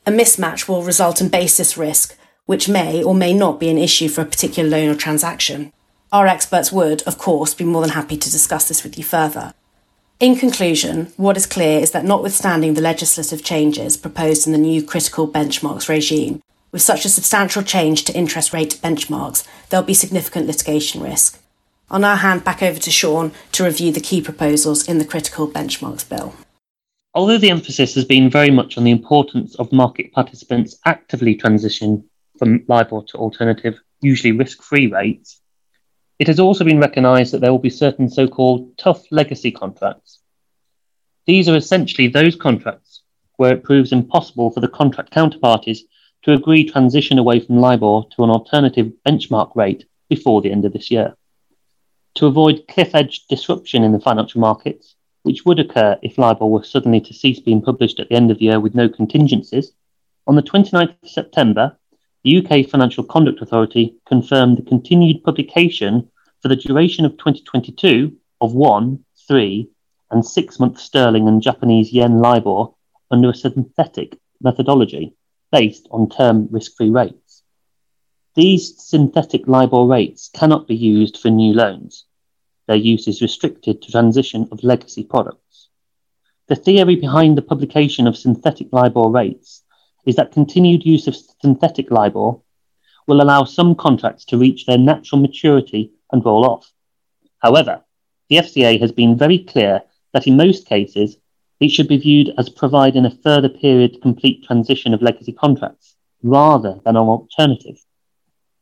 A 0.06 0.10
mismatch 0.10 0.66
will 0.66 0.82
result 0.82 1.20
in 1.20 1.28
basis 1.28 1.76
risk, 1.76 2.16
which 2.46 2.70
may 2.70 3.02
or 3.02 3.14
may 3.14 3.34
not 3.34 3.60
be 3.60 3.68
an 3.68 3.76
issue 3.76 4.08
for 4.08 4.22
a 4.22 4.24
particular 4.24 4.70
loan 4.70 4.88
or 4.88 4.94
transaction. 4.94 5.74
Our 6.10 6.26
experts 6.26 6.72
would, 6.72 7.02
of 7.02 7.18
course, 7.18 7.52
be 7.52 7.64
more 7.64 7.82
than 7.82 7.90
happy 7.90 8.16
to 8.16 8.30
discuss 8.30 8.66
this 8.66 8.82
with 8.82 8.96
you 8.96 9.04
further. 9.04 9.52
In 10.20 10.36
conclusion, 10.36 11.12
what 11.18 11.36
is 11.36 11.44
clear 11.44 11.80
is 11.80 11.90
that 11.90 12.06
notwithstanding 12.06 12.72
the 12.72 12.80
legislative 12.80 13.44
changes 13.44 13.98
proposed 13.98 14.46
in 14.46 14.54
the 14.54 14.58
new 14.58 14.82
critical 14.82 15.28
benchmarks 15.28 15.90
regime, 15.90 16.40
with 16.72 16.80
such 16.80 17.04
a 17.04 17.10
substantial 17.10 17.62
change 17.62 18.04
to 18.04 18.16
interest 18.16 18.54
rate 18.54 18.80
benchmarks, 18.82 19.46
there'll 19.68 19.84
be 19.84 19.92
significant 19.92 20.46
litigation 20.46 21.02
risk. 21.02 21.38
I'll 21.90 22.00
now 22.00 22.16
hand 22.16 22.42
back 22.42 22.62
over 22.62 22.78
to 22.80 22.90
Sean 22.90 23.32
to 23.52 23.64
review 23.64 23.92
the 23.92 24.00
key 24.00 24.22
proposals 24.22 24.88
in 24.88 24.96
the 24.96 25.04
Critical 25.04 25.46
Benchmarks 25.46 26.08
Bill. 26.08 26.34
Although 27.16 27.38
the 27.38 27.50
emphasis 27.50 27.94
has 27.94 28.04
been 28.04 28.28
very 28.28 28.50
much 28.50 28.76
on 28.76 28.82
the 28.82 28.90
importance 28.90 29.54
of 29.54 29.72
market 29.72 30.12
participants 30.12 30.76
actively 30.84 31.36
transitioning 31.36 32.02
from 32.38 32.64
LIBOR 32.66 33.04
to 33.04 33.18
alternative, 33.18 33.78
usually 34.00 34.32
risk 34.32 34.62
free 34.62 34.88
rates, 34.88 35.40
it 36.18 36.26
has 36.26 36.40
also 36.40 36.64
been 36.64 36.80
recognised 36.80 37.32
that 37.32 37.40
there 37.40 37.52
will 37.52 37.60
be 37.60 37.70
certain 37.70 38.08
so 38.08 38.26
called 38.26 38.76
tough 38.78 39.04
legacy 39.12 39.52
contracts. 39.52 40.18
These 41.26 41.48
are 41.48 41.56
essentially 41.56 42.08
those 42.08 42.34
contracts 42.34 43.02
where 43.36 43.52
it 43.52 43.62
proves 43.62 43.92
impossible 43.92 44.50
for 44.50 44.60
the 44.60 44.68
contract 44.68 45.12
counterparties 45.12 45.78
to 46.22 46.32
agree 46.32 46.68
transition 46.68 47.18
away 47.18 47.38
from 47.38 47.58
LIBOR 47.58 48.08
to 48.16 48.24
an 48.24 48.30
alternative 48.30 48.92
benchmark 49.06 49.54
rate 49.54 49.84
before 50.08 50.42
the 50.42 50.50
end 50.50 50.64
of 50.64 50.72
this 50.72 50.90
year. 50.90 51.14
To 52.16 52.26
avoid 52.26 52.66
cliff 52.68 52.92
edge 52.94 53.26
disruption 53.28 53.84
in 53.84 53.92
the 53.92 54.00
financial 54.00 54.40
markets, 54.40 54.96
which 55.24 55.44
would 55.44 55.58
occur 55.58 55.98
if 56.02 56.16
LIBOR 56.16 56.46
were 56.46 56.62
suddenly 56.62 57.00
to 57.00 57.12
cease 57.12 57.40
being 57.40 57.60
published 57.60 57.98
at 57.98 58.08
the 58.08 58.14
end 58.14 58.30
of 58.30 58.38
the 58.38 58.44
year 58.44 58.60
with 58.60 58.74
no 58.74 58.88
contingencies, 58.88 59.72
on 60.26 60.36
the 60.36 60.42
29th 60.42 60.94
of 61.02 61.08
September, 61.08 61.76
the 62.22 62.38
UK 62.38 62.66
Financial 62.66 63.02
Conduct 63.04 63.42
Authority 63.42 63.96
confirmed 64.06 64.56
the 64.56 64.62
continued 64.62 65.24
publication 65.24 66.10
for 66.40 66.48
the 66.48 66.56
duration 66.56 67.04
of 67.04 67.12
2022 67.12 68.16
of 68.40 68.54
one, 68.54 69.04
three, 69.26 69.70
and 70.10 70.24
six 70.24 70.60
month 70.60 70.78
sterling 70.78 71.26
and 71.26 71.42
Japanese 71.42 71.92
yen 71.92 72.18
LIBOR 72.18 72.68
under 73.10 73.30
a 73.30 73.34
synthetic 73.34 74.18
methodology 74.40 75.14
based 75.50 75.88
on 75.90 76.08
term 76.08 76.48
risk 76.50 76.76
free 76.76 76.90
rates. 76.90 77.42
These 78.34 78.82
synthetic 78.82 79.46
LIBOR 79.46 79.86
rates 79.86 80.28
cannot 80.32 80.66
be 80.66 80.76
used 80.76 81.16
for 81.16 81.30
new 81.30 81.54
loans. 81.54 82.04
Their 82.66 82.76
use 82.76 83.08
is 83.08 83.20
restricted 83.20 83.82
to 83.82 83.90
transition 83.90 84.48
of 84.50 84.64
legacy 84.64 85.04
products. 85.04 85.68
The 86.48 86.56
theory 86.56 86.96
behind 86.96 87.36
the 87.36 87.42
publication 87.42 88.06
of 88.06 88.16
synthetic 88.16 88.68
LIBOR 88.72 89.10
rates 89.10 89.62
is 90.06 90.16
that 90.16 90.32
continued 90.32 90.84
use 90.84 91.06
of 91.06 91.16
synthetic 91.16 91.90
LIBOR 91.90 92.40
will 93.06 93.22
allow 93.22 93.44
some 93.44 93.74
contracts 93.74 94.24
to 94.26 94.38
reach 94.38 94.66
their 94.66 94.78
natural 94.78 95.20
maturity 95.20 95.92
and 96.12 96.24
roll 96.24 96.44
off. 96.44 96.70
However, 97.38 97.82
the 98.28 98.36
FCA 98.36 98.80
has 98.80 98.92
been 98.92 99.18
very 99.18 99.38
clear 99.38 99.82
that 100.12 100.26
in 100.26 100.36
most 100.36 100.66
cases, 100.66 101.18
it 101.60 101.70
should 101.70 101.88
be 101.88 101.98
viewed 101.98 102.32
as 102.38 102.48
providing 102.48 103.04
a 103.04 103.10
further 103.10 103.48
period 103.48 103.94
to 103.94 104.00
complete 104.00 104.44
transition 104.44 104.94
of 104.94 105.02
legacy 105.02 105.32
contracts, 105.32 105.96
rather 106.22 106.80
than 106.84 106.96
an 106.96 107.02
alternative. 107.02 107.76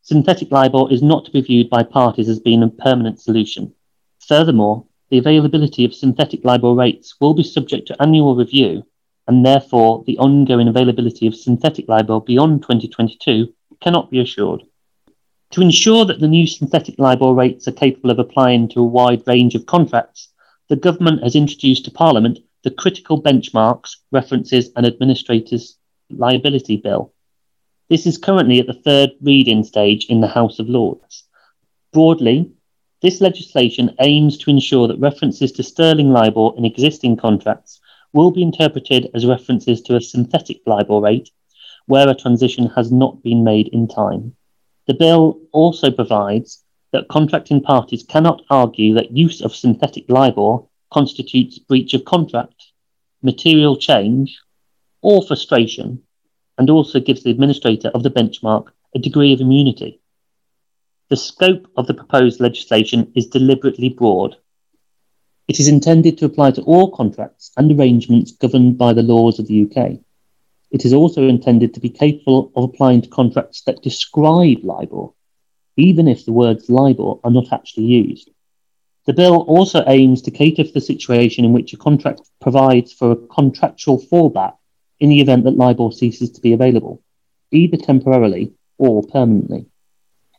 Synthetic 0.02 0.50
LIBOR 0.50 0.90
is 0.92 1.02
not 1.02 1.24
to 1.24 1.30
be 1.30 1.40
viewed 1.40 1.70
by 1.70 1.84
parties 1.84 2.28
as 2.28 2.40
being 2.40 2.62
a 2.62 2.68
permanent 2.68 3.20
solution. 3.20 3.74
Furthermore, 4.32 4.86
the 5.10 5.18
availability 5.18 5.84
of 5.84 5.94
synthetic 5.94 6.42
LIBOR 6.42 6.74
rates 6.74 7.16
will 7.20 7.34
be 7.34 7.42
subject 7.42 7.86
to 7.88 8.02
annual 8.02 8.34
review 8.34 8.82
and 9.28 9.44
therefore 9.44 10.04
the 10.06 10.16
ongoing 10.16 10.68
availability 10.68 11.26
of 11.26 11.36
synthetic 11.36 11.86
LIBOR 11.86 12.22
beyond 12.22 12.62
2022 12.62 13.52
cannot 13.82 14.10
be 14.10 14.20
assured. 14.20 14.62
To 15.50 15.60
ensure 15.60 16.06
that 16.06 16.18
the 16.18 16.28
new 16.28 16.46
synthetic 16.46 16.98
LIBOR 16.98 17.34
rates 17.34 17.68
are 17.68 17.72
capable 17.72 18.08
of 18.08 18.18
applying 18.18 18.68
to 18.68 18.80
a 18.80 18.84
wide 18.84 19.22
range 19.26 19.54
of 19.54 19.66
contracts, 19.66 20.28
the 20.70 20.76
government 20.76 21.22
has 21.22 21.36
introduced 21.36 21.84
to 21.84 21.90
Parliament 21.90 22.38
the 22.64 22.70
Critical 22.70 23.20
Benchmarks, 23.20 23.96
References 24.12 24.70
and 24.76 24.86
Administrators 24.86 25.76
Liability 26.08 26.78
Bill. 26.78 27.12
This 27.90 28.06
is 28.06 28.16
currently 28.16 28.60
at 28.60 28.66
the 28.66 28.82
third 28.82 29.10
reading 29.20 29.62
stage 29.62 30.06
in 30.06 30.22
the 30.22 30.28
House 30.28 30.58
of 30.58 30.70
Lords. 30.70 31.24
Broadly, 31.92 32.50
this 33.02 33.20
legislation 33.20 33.94
aims 34.00 34.38
to 34.38 34.50
ensure 34.50 34.86
that 34.86 34.98
references 35.00 35.50
to 35.52 35.62
sterling 35.62 36.12
LIBOR 36.12 36.52
in 36.56 36.64
existing 36.64 37.16
contracts 37.16 37.80
will 38.12 38.30
be 38.30 38.42
interpreted 38.42 39.10
as 39.12 39.26
references 39.26 39.82
to 39.82 39.96
a 39.96 40.00
synthetic 40.00 40.60
LIBOR 40.66 41.00
rate 41.00 41.30
where 41.86 42.08
a 42.08 42.14
transition 42.14 42.68
has 42.76 42.92
not 42.92 43.22
been 43.22 43.42
made 43.42 43.68
in 43.68 43.88
time. 43.88 44.36
The 44.86 44.94
bill 44.94 45.40
also 45.52 45.90
provides 45.90 46.62
that 46.92 47.08
contracting 47.08 47.60
parties 47.60 48.04
cannot 48.04 48.42
argue 48.50 48.94
that 48.94 49.16
use 49.16 49.40
of 49.40 49.54
synthetic 49.54 50.08
LIBOR 50.08 50.64
constitutes 50.92 51.58
breach 51.58 51.94
of 51.94 52.04
contract, 52.04 52.66
material 53.22 53.76
change, 53.76 54.38
or 55.00 55.26
frustration, 55.26 56.02
and 56.58 56.70
also 56.70 57.00
gives 57.00 57.24
the 57.24 57.30
administrator 57.30 57.88
of 57.88 58.02
the 58.02 58.10
benchmark 58.10 58.66
a 58.94 58.98
degree 58.98 59.32
of 59.32 59.40
immunity. 59.40 60.01
The 61.12 61.16
scope 61.18 61.68
of 61.76 61.86
the 61.86 61.92
proposed 61.92 62.40
legislation 62.40 63.12
is 63.14 63.26
deliberately 63.26 63.90
broad 63.90 64.36
it 65.46 65.60
is 65.60 65.68
intended 65.68 66.16
to 66.16 66.24
apply 66.24 66.52
to 66.52 66.62
all 66.62 66.90
contracts 66.90 67.50
and 67.58 67.70
arrangements 67.70 68.32
governed 68.32 68.78
by 68.78 68.94
the 68.94 69.02
laws 69.02 69.38
of 69.38 69.46
the 69.46 69.64
UK. 69.64 69.98
It 70.70 70.86
is 70.86 70.94
also 70.94 71.28
intended 71.28 71.74
to 71.74 71.80
be 71.80 71.90
capable 71.90 72.50
of 72.56 72.64
applying 72.64 73.02
to 73.02 73.10
contracts 73.10 73.60
that 73.64 73.82
describe 73.82 74.64
LIBOR, 74.64 75.08
even 75.76 76.08
if 76.08 76.24
the 76.24 76.32
words 76.32 76.70
LIBOR 76.70 77.16
are 77.24 77.30
not 77.30 77.52
actually 77.52 77.84
used. 77.84 78.30
The 79.04 79.12
bill 79.12 79.42
also 79.42 79.84
aims 79.86 80.22
to 80.22 80.30
cater 80.30 80.64
for 80.64 80.72
the 80.72 80.80
situation 80.80 81.44
in 81.44 81.52
which 81.52 81.74
a 81.74 81.76
contract 81.76 82.22
provides 82.40 82.94
for 82.94 83.10
a 83.10 83.26
contractual 83.26 84.00
fallback 84.00 84.56
in 84.98 85.10
the 85.10 85.20
event 85.20 85.44
that 85.44 85.58
LIBOR 85.58 85.92
ceases 85.92 86.30
to 86.30 86.40
be 86.40 86.54
available, 86.54 87.02
either 87.50 87.76
temporarily 87.76 88.54
or 88.78 89.02
permanently. 89.02 89.66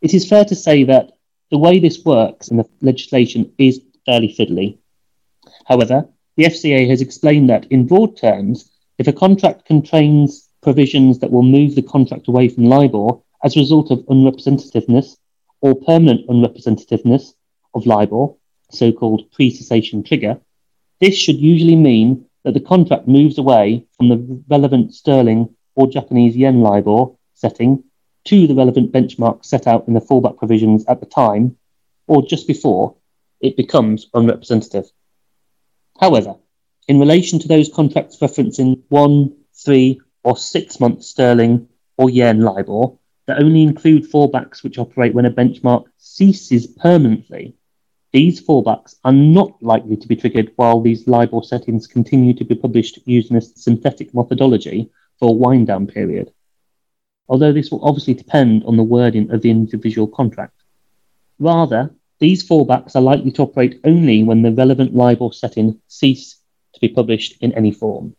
It 0.04 0.14
is 0.14 0.28
fair 0.28 0.44
to 0.44 0.56
say 0.56 0.84
that 0.84 1.14
the 1.50 1.58
way 1.58 1.80
this 1.80 2.04
works 2.04 2.50
in 2.50 2.58
the 2.58 2.68
legislation 2.82 3.54
is 3.58 3.82
fairly 4.06 4.36
fiddly. 4.38 4.78
However, 5.66 6.10
the 6.36 6.44
FCA 6.44 6.90
has 6.90 7.00
explained 7.00 7.50
that, 7.50 7.68
in 7.72 7.88
broad 7.88 8.18
terms, 8.18 8.70
if 8.98 9.08
a 9.08 9.14
contract 9.14 9.64
contains 9.64 10.50
provisions 10.62 11.20
that 11.20 11.32
will 11.32 11.42
move 11.42 11.76
the 11.76 11.82
contract 11.82 12.28
away 12.28 12.50
from 12.50 12.66
LIBOR 12.66 13.22
as 13.46 13.56
a 13.56 13.62
result 13.62 13.92
of 13.92 14.00
unrepresentativeness 14.00 15.16
or 15.62 15.74
permanent 15.74 16.28
unrepresentativeness 16.28 17.36
of 17.74 17.86
LIBOR, 17.86 18.28
so 18.72 18.92
called 18.92 19.32
pre 19.32 19.50
cessation 19.50 20.04
trigger, 20.04 20.38
this 21.00 21.16
should 21.16 21.38
usually 21.38 21.78
mean 21.78 22.26
that 22.44 22.54
the 22.54 22.60
contract 22.60 23.08
moves 23.08 23.38
away 23.38 23.86
from 23.96 24.10
the 24.10 24.44
relevant 24.50 24.94
sterling 24.94 25.56
or 25.76 25.88
Japanese 25.88 26.36
yen 26.36 26.60
LIBOR 26.60 27.16
setting 27.36 27.86
to 28.26 28.48
the 28.48 28.56
relevant 28.56 28.92
benchmark 28.92 29.44
set 29.44 29.68
out 29.68 29.88
in 29.88 29.94
the 29.94 30.02
fallback 30.02 30.38
provisions 30.38 30.86
at 30.88 31.00
the 31.00 31.06
time 31.06 31.58
or 32.08 32.26
just 32.26 32.48
before 32.48 32.96
it 33.42 33.58
becomes 33.58 34.08
unrepresentative. 34.14 34.90
However, 36.00 36.36
in 36.88 37.00
relation 37.00 37.40
to 37.40 37.48
those 37.48 37.74
contracts 37.74 38.20
referencing 38.20 38.82
one, 38.90 39.36
three, 39.54 40.02
or 40.24 40.38
six 40.38 40.80
month 40.80 41.04
sterling 41.04 41.68
or 41.98 42.10
yen 42.10 42.42
LIBOR 42.42 42.98
that 43.26 43.42
only 43.42 43.64
include 43.64 44.10
fallbacks 44.10 44.64
which 44.64 44.78
operate 44.78 45.14
when 45.14 45.26
a 45.26 45.32
benchmark 45.32 45.86
ceases 45.98 46.68
permanently, 46.68 47.56
these 48.12 48.42
fallbacks 48.42 48.96
are 49.04 49.14
not 49.14 49.62
likely 49.62 49.98
to 49.98 50.08
be 50.08 50.16
triggered 50.16 50.52
while 50.56 50.82
these 50.82 51.08
LIBOR 51.08 51.42
settings 51.44 51.88
continue 51.88 52.34
to 52.34 52.44
be 52.44 52.56
published 52.56 53.00
using 53.06 53.38
a 53.38 53.42
synthetic 53.42 54.14
methodology 54.14 54.90
for 55.20 55.30
a 55.30 55.34
wind 55.34 55.68
down 55.68 55.88
period. 55.88 56.32
Although 57.30 57.54
this 57.54 57.72
will 57.72 57.84
obviously 57.84 58.14
depend 58.14 58.64
on 58.66 58.78
the 58.78 58.84
wording 58.84 59.32
of 59.32 59.42
the 59.42 59.50
individual 59.50 60.08
contract. 60.08 60.64
Rather, 61.40 61.94
these 62.20 62.48
fallbacks 62.48 62.96
are 62.96 63.02
likely 63.02 63.32
to 63.32 63.44
operate 63.44 63.80
only 63.84 64.24
when 64.24 64.42
the 64.42 64.52
relevant 64.52 64.96
LIBOR 64.96 65.32
setting 65.34 65.80
cease 65.88 66.38
to 66.74 66.80
be 66.80 66.90
published 66.90 67.38
in 67.42 67.54
any 67.54 67.72
form. 67.72 68.16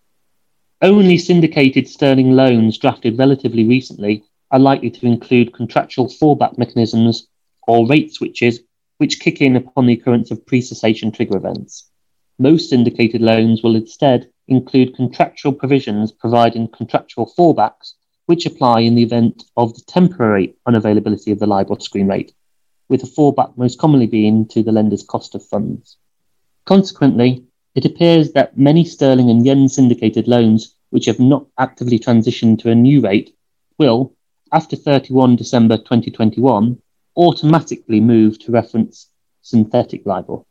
Only 0.83 1.17
syndicated 1.19 1.89
sterling 1.89 2.33
loans 2.33 2.77
drafted 2.79 3.19
relatively 3.19 3.65
recently 3.65 4.25
are 4.51 4.59
likely 4.59 4.91
to 4.91 5.07
include 5.07 5.55
contractual 5.55 6.09
fallback 6.09 6.59
mechanisms 6.59 7.29
or 7.67 7.87
rate 7.87 8.13
switches 8.13 8.61
which 8.99 9.21
kick 9.21 9.41
in 9.41 9.57
upon 9.57 9.87
the 9.87 9.95
occurrence 9.95 10.31
of 10.31 10.47
pre-cessation 10.47 11.11
trigger 11.11 11.37
events. 11.37 11.91
Most 12.39 12.71
syndicated 12.71 13.23
loans 13.23 13.63
will 13.63 13.77
instead 13.77 14.29
include 14.49 14.95
contractual 14.95 15.53
provisions 15.53 16.13
providing 16.13 16.69
contractual 16.69 17.33
fallbacks 17.39 17.95
which 18.26 18.47
apply 18.47 18.81
in 18.81 18.95
the 18.95 19.02
event 19.02 19.45
of 19.57 19.75
the 19.75 19.83
temporary 19.87 20.54
unavailability 20.66 21.33
of 21.33 21.38
the 21.38 21.47
LIBOR 21.47 21.81
screen 21.81 22.07
rate 22.07 22.33
with 22.88 23.00
the 23.00 23.07
fallback 23.07 23.57
most 23.57 23.78
commonly 23.78 24.07
being 24.07 24.47
to 24.47 24.62
the 24.62 24.73
lender's 24.73 25.02
cost 25.02 25.35
of 25.35 25.45
funds. 25.45 25.97
Consequently, 26.64 27.45
it 27.75 27.85
appears 27.85 28.33
that 28.33 28.57
many 28.57 28.85
sterling 28.85 29.31
and 29.31 29.45
yen 29.45 29.69
syndicated 29.69 30.28
loans 30.28 30.76
which 30.90 31.07
have 31.07 31.19
not 31.19 31.47
actively 31.59 31.99
transitioned 31.99 32.59
to 32.61 32.71
a 32.71 32.75
new 32.75 33.00
rate 33.00 33.37
will, 33.78 34.14
after 34.52 34.76
31 34.76 35.37
December 35.37 35.76
2021, 35.76 36.81
automatically 37.16 38.00
move 38.00 38.38
to 38.38 38.52
reference 38.52 39.11
synthetic 39.43 40.07
LIBOR. 40.07 40.45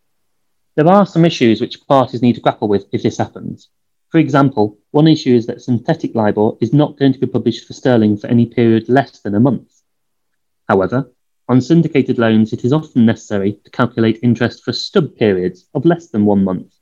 There 0.75 0.87
are 0.87 1.05
some 1.05 1.23
issues 1.23 1.61
which 1.61 1.85
parties 1.87 2.21
need 2.21 2.33
to 2.33 2.41
grapple 2.41 2.67
with 2.67 2.87
if 2.91 3.03
this 3.03 3.17
happens. 3.17 3.69
For 4.13 4.19
example, 4.19 4.77
one 4.91 5.07
issue 5.07 5.33
is 5.33 5.47
that 5.47 5.63
synthetic 5.63 6.13
LIBOR 6.13 6.51
is 6.61 6.71
not 6.71 6.99
going 6.99 7.13
to 7.13 7.19
be 7.19 7.25
published 7.25 7.65
for 7.65 7.73
sterling 7.73 8.15
for 8.15 8.27
any 8.27 8.45
period 8.45 8.87
less 8.87 9.21
than 9.21 9.33
a 9.33 9.39
month. 9.39 9.81
However, 10.69 11.11
on 11.49 11.61
syndicated 11.61 12.19
loans, 12.19 12.53
it 12.53 12.63
is 12.63 12.73
often 12.73 13.07
necessary 13.07 13.53
to 13.65 13.71
calculate 13.71 14.19
interest 14.21 14.63
for 14.63 14.71
stub 14.71 15.15
periods 15.15 15.67
of 15.73 15.83
less 15.83 16.09
than 16.09 16.25
one 16.25 16.43
month, 16.43 16.75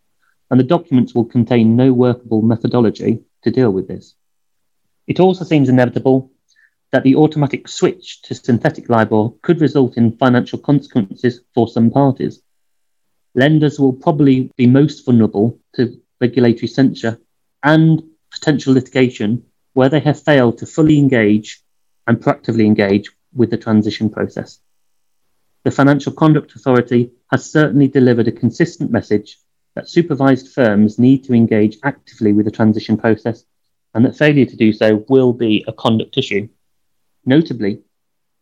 and 0.50 0.60
the 0.60 0.66
documents 0.66 1.16
will 1.16 1.24
contain 1.24 1.78
no 1.78 1.94
workable 1.94 2.42
methodology 2.42 3.22
to 3.44 3.50
deal 3.50 3.72
with 3.72 3.88
this. 3.88 4.14
It 5.08 5.22
also 5.22 5.46
seems 5.46 5.70
inevitable 5.70 6.34
that 6.92 7.04
the 7.04 7.16
automatic 7.16 7.70
switch 7.70 8.24
to 8.24 8.36
synthetic 8.36 8.90
LIBOR 8.90 9.30
could 9.42 9.62
result 9.62 9.96
in 9.96 10.18
financial 10.18 10.60
consequences 10.60 11.40
for 11.54 11.70
some 11.70 11.92
parties. 11.92 12.42
Lenders 13.36 13.80
will 13.80 13.94
probably 13.94 14.52
be 14.58 14.68
most 14.68 15.06
vulnerable 15.06 15.58
to 15.76 15.98
regulatory 16.22 16.68
censure 16.68 17.20
and 17.64 18.04
potential 18.32 18.74
litigation 18.74 19.44
where 19.74 19.90
they 19.90 20.00
have 20.00 20.22
failed 20.22 20.60
to 20.60 20.66
fully 20.66 20.98
engage 20.98 21.62
and 22.08 22.22
proactively 22.22 22.66
engage 22.66 23.10
with 23.34 23.50
the 23.50 23.58
transition 23.58 24.10
process. 24.10 24.60
The 25.64 25.72
Financial 25.72 26.12
Conduct 26.12 26.56
Authority 26.56 27.12
has 27.32 27.50
certainly 27.50 27.88
delivered 27.88 28.28
a 28.28 28.32
consistent 28.32 28.92
message 28.92 29.38
that 29.76 29.90
supervised 29.90 30.54
firms 30.54 31.00
need 31.00 31.24
to 31.26 31.34
engage 31.34 31.78
actively 31.84 32.34
with 32.34 32.46
the 32.46 32.52
transition 32.52 32.98
process 32.98 33.46
and 33.94 34.06
that 34.06 34.18
failure 34.18 34.46
to 34.46 34.56
do 34.56 34.74
so 34.74 35.06
will 35.10 35.34
be 35.34 35.64
a 35.68 35.74
conduct 35.74 36.18
issue. 36.18 36.48
Notably, 37.26 37.82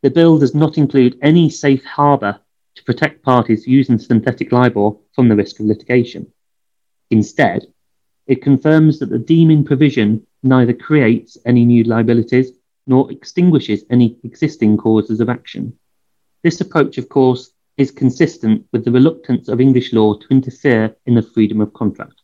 the 0.02 0.10
bill 0.10 0.38
does 0.38 0.56
not 0.56 0.78
include 0.78 1.20
any 1.22 1.50
safe 1.50 1.84
harbour 1.84 2.40
to 2.76 2.84
protect 2.84 3.24
parties 3.24 3.68
using 3.68 4.00
synthetic 4.00 4.52
LIBOR 4.52 4.92
from 5.14 5.28
the 5.28 5.36
risk 5.36 5.60
of 5.60 5.66
litigation. 5.66 6.32
Instead, 7.12 7.66
it 8.28 8.42
confirms 8.42 9.00
that 9.00 9.10
the 9.10 9.18
deeming 9.18 9.63
provision 9.63 10.25
neither 10.44 10.74
creates 10.74 11.38
any 11.46 11.66
new 11.66 11.84
liabilities 11.84 12.51
nor 12.86 13.12
extinguishes 13.12 13.84
any 13.89 14.18
existing 14.24 14.78
causes 14.78 15.20
of 15.20 15.30
action. 15.30 15.78
This 16.44 16.62
approach, 16.62 16.98
of 16.98 17.10
course, 17.10 17.51
is 17.78 17.92
consistent 17.92 18.66
with 18.72 18.86
the 18.86 18.92
reluctance 18.92 19.48
of 19.48 19.60
English 19.60 19.94
law 19.94 20.13
to 20.13 20.28
interfere 20.30 20.96
in 21.06 21.16
the 21.16 21.22
freedom 21.22 21.62
of 21.62 21.74
contract. 21.74 22.22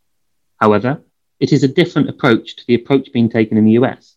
However, 0.56 1.02
it 1.40 1.52
is 1.52 1.62
a 1.62 1.68
different 1.68 2.08
approach 2.08 2.56
to 2.56 2.66
the 2.66 2.74
approach 2.74 3.12
being 3.12 3.28
taken 3.28 3.58
in 3.58 3.64
the 3.64 3.72
US. 3.72 4.16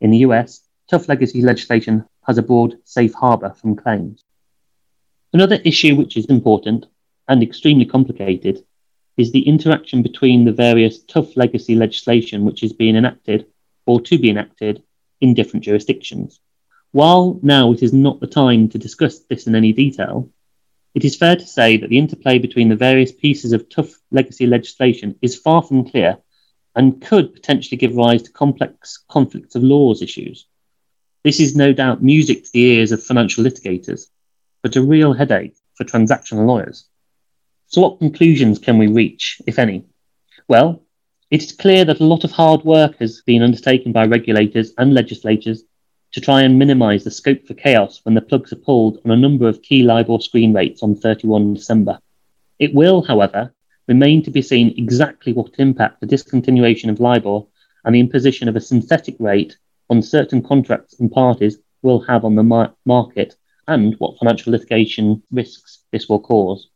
In 0.00 0.10
the 0.10 0.18
US, 0.18 0.62
tough 0.90 1.08
legacy 1.08 1.42
legislation 1.42 2.04
has 2.26 2.38
a 2.38 2.42
broad 2.42 2.76
safe 2.84 3.14
harbour 3.14 3.50
from 3.50 3.76
claims. 3.76 4.24
Another 5.32 5.60
issue 5.64 5.94
which 5.96 6.16
is 6.16 6.26
important 6.26 6.86
and 7.28 7.42
extremely 7.42 7.84
complicated 7.84 8.64
is 9.18 9.32
the 9.32 9.46
interaction 9.46 10.00
between 10.00 10.44
the 10.44 10.52
various 10.52 11.00
tough 11.02 11.36
legacy 11.36 11.74
legislation 11.74 12.44
which 12.44 12.62
is 12.62 12.72
being 12.72 12.96
enacted 12.96 13.46
or 13.84 14.00
to 14.00 14.16
be 14.16 14.30
enacted 14.30 14.82
in 15.20 15.34
different 15.34 15.64
jurisdictions. 15.64 16.40
While 16.92 17.40
now 17.42 17.72
it 17.72 17.82
is 17.82 17.92
not 17.92 18.20
the 18.20 18.26
time 18.26 18.68
to 18.70 18.78
discuss 18.78 19.18
this 19.18 19.46
in 19.46 19.54
any 19.54 19.72
detail, 19.72 20.30
it 20.94 21.04
is 21.04 21.16
fair 21.16 21.36
to 21.36 21.46
say 21.46 21.76
that 21.76 21.90
the 21.90 21.98
interplay 21.98 22.38
between 22.38 22.68
the 22.68 22.76
various 22.76 23.12
pieces 23.12 23.52
of 23.52 23.68
tough 23.68 23.92
legacy 24.10 24.46
legislation 24.46 25.16
is 25.20 25.36
far 25.36 25.62
from 25.62 25.88
clear 25.88 26.18
and 26.74 27.02
could 27.02 27.34
potentially 27.34 27.76
give 27.76 27.96
rise 27.96 28.22
to 28.22 28.32
complex 28.32 29.04
conflicts 29.08 29.56
of 29.56 29.64
laws 29.64 30.00
issues. 30.00 30.46
This 31.24 31.40
is 31.40 31.56
no 31.56 31.72
doubt 31.72 32.02
music 32.02 32.44
to 32.44 32.52
the 32.52 32.62
ears 32.62 32.92
of 32.92 33.02
financial 33.02 33.42
litigators, 33.42 34.06
but 34.62 34.76
a 34.76 34.82
real 34.82 35.12
headache 35.12 35.56
for 35.74 35.84
transactional 35.84 36.46
lawyers. 36.46 36.86
So, 37.70 37.82
what 37.82 37.98
conclusions 37.98 38.58
can 38.58 38.78
we 38.78 38.86
reach, 38.86 39.42
if 39.46 39.58
any? 39.58 39.84
Well, 40.48 40.82
it 41.30 41.42
is 41.42 41.52
clear 41.52 41.84
that 41.84 42.00
a 42.00 42.04
lot 42.04 42.24
of 42.24 42.30
hard 42.30 42.64
work 42.64 42.96
has 42.98 43.20
been 43.26 43.42
undertaken 43.42 43.92
by 43.92 44.06
regulators 44.06 44.72
and 44.78 44.94
legislators 44.94 45.64
to 46.12 46.20
try 46.22 46.40
and 46.40 46.58
minimise 46.58 47.04
the 47.04 47.10
scope 47.10 47.46
for 47.46 47.52
chaos 47.52 48.00
when 48.04 48.14
the 48.14 48.22
plugs 48.22 48.54
are 48.54 48.64
pulled 48.64 48.98
on 49.04 49.10
a 49.10 49.16
number 49.18 49.46
of 49.46 49.60
key 49.60 49.82
LIBOR 49.82 50.18
screen 50.20 50.54
rates 50.54 50.82
on 50.82 50.94
31 50.94 51.52
December. 51.52 51.98
It 52.58 52.72
will, 52.72 53.02
however, 53.02 53.52
remain 53.86 54.22
to 54.22 54.30
be 54.30 54.40
seen 54.40 54.72
exactly 54.78 55.34
what 55.34 55.58
impact 55.58 56.00
the 56.00 56.06
discontinuation 56.06 56.88
of 56.88 57.00
LIBOR 57.00 57.42
and 57.84 57.94
the 57.94 58.00
imposition 58.00 58.48
of 58.48 58.56
a 58.56 58.62
synthetic 58.62 59.16
rate 59.18 59.58
on 59.90 60.00
certain 60.00 60.42
contracts 60.42 60.98
and 60.98 61.12
parties 61.12 61.58
will 61.82 62.00
have 62.00 62.24
on 62.24 62.34
the 62.34 62.42
mar- 62.42 62.74
market 62.86 63.36
and 63.66 63.94
what 63.98 64.18
financial 64.18 64.52
litigation 64.52 65.22
risks 65.30 65.84
this 65.92 66.08
will 66.08 66.20
cause. 66.20 66.70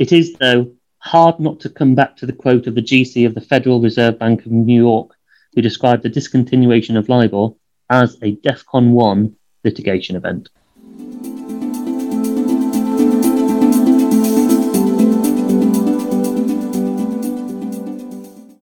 It 0.00 0.12
is, 0.12 0.32
though, 0.32 0.72
hard 1.00 1.38
not 1.40 1.60
to 1.60 1.68
come 1.68 1.94
back 1.94 2.16
to 2.16 2.26
the 2.26 2.32
quote 2.32 2.66
of 2.66 2.74
the 2.74 2.80
GC 2.80 3.26
of 3.26 3.34
the 3.34 3.40
Federal 3.42 3.82
Reserve 3.82 4.18
Bank 4.18 4.46
of 4.46 4.50
New 4.50 4.80
York, 4.80 5.10
who 5.54 5.60
described 5.60 6.02
the 6.02 6.08
discontinuation 6.08 6.96
of 6.96 7.10
LIBOR 7.10 7.50
as 7.90 8.16
a 8.22 8.36
DEFCON 8.36 8.92
1 8.92 9.36
litigation 9.62 10.16
event. 10.16 10.48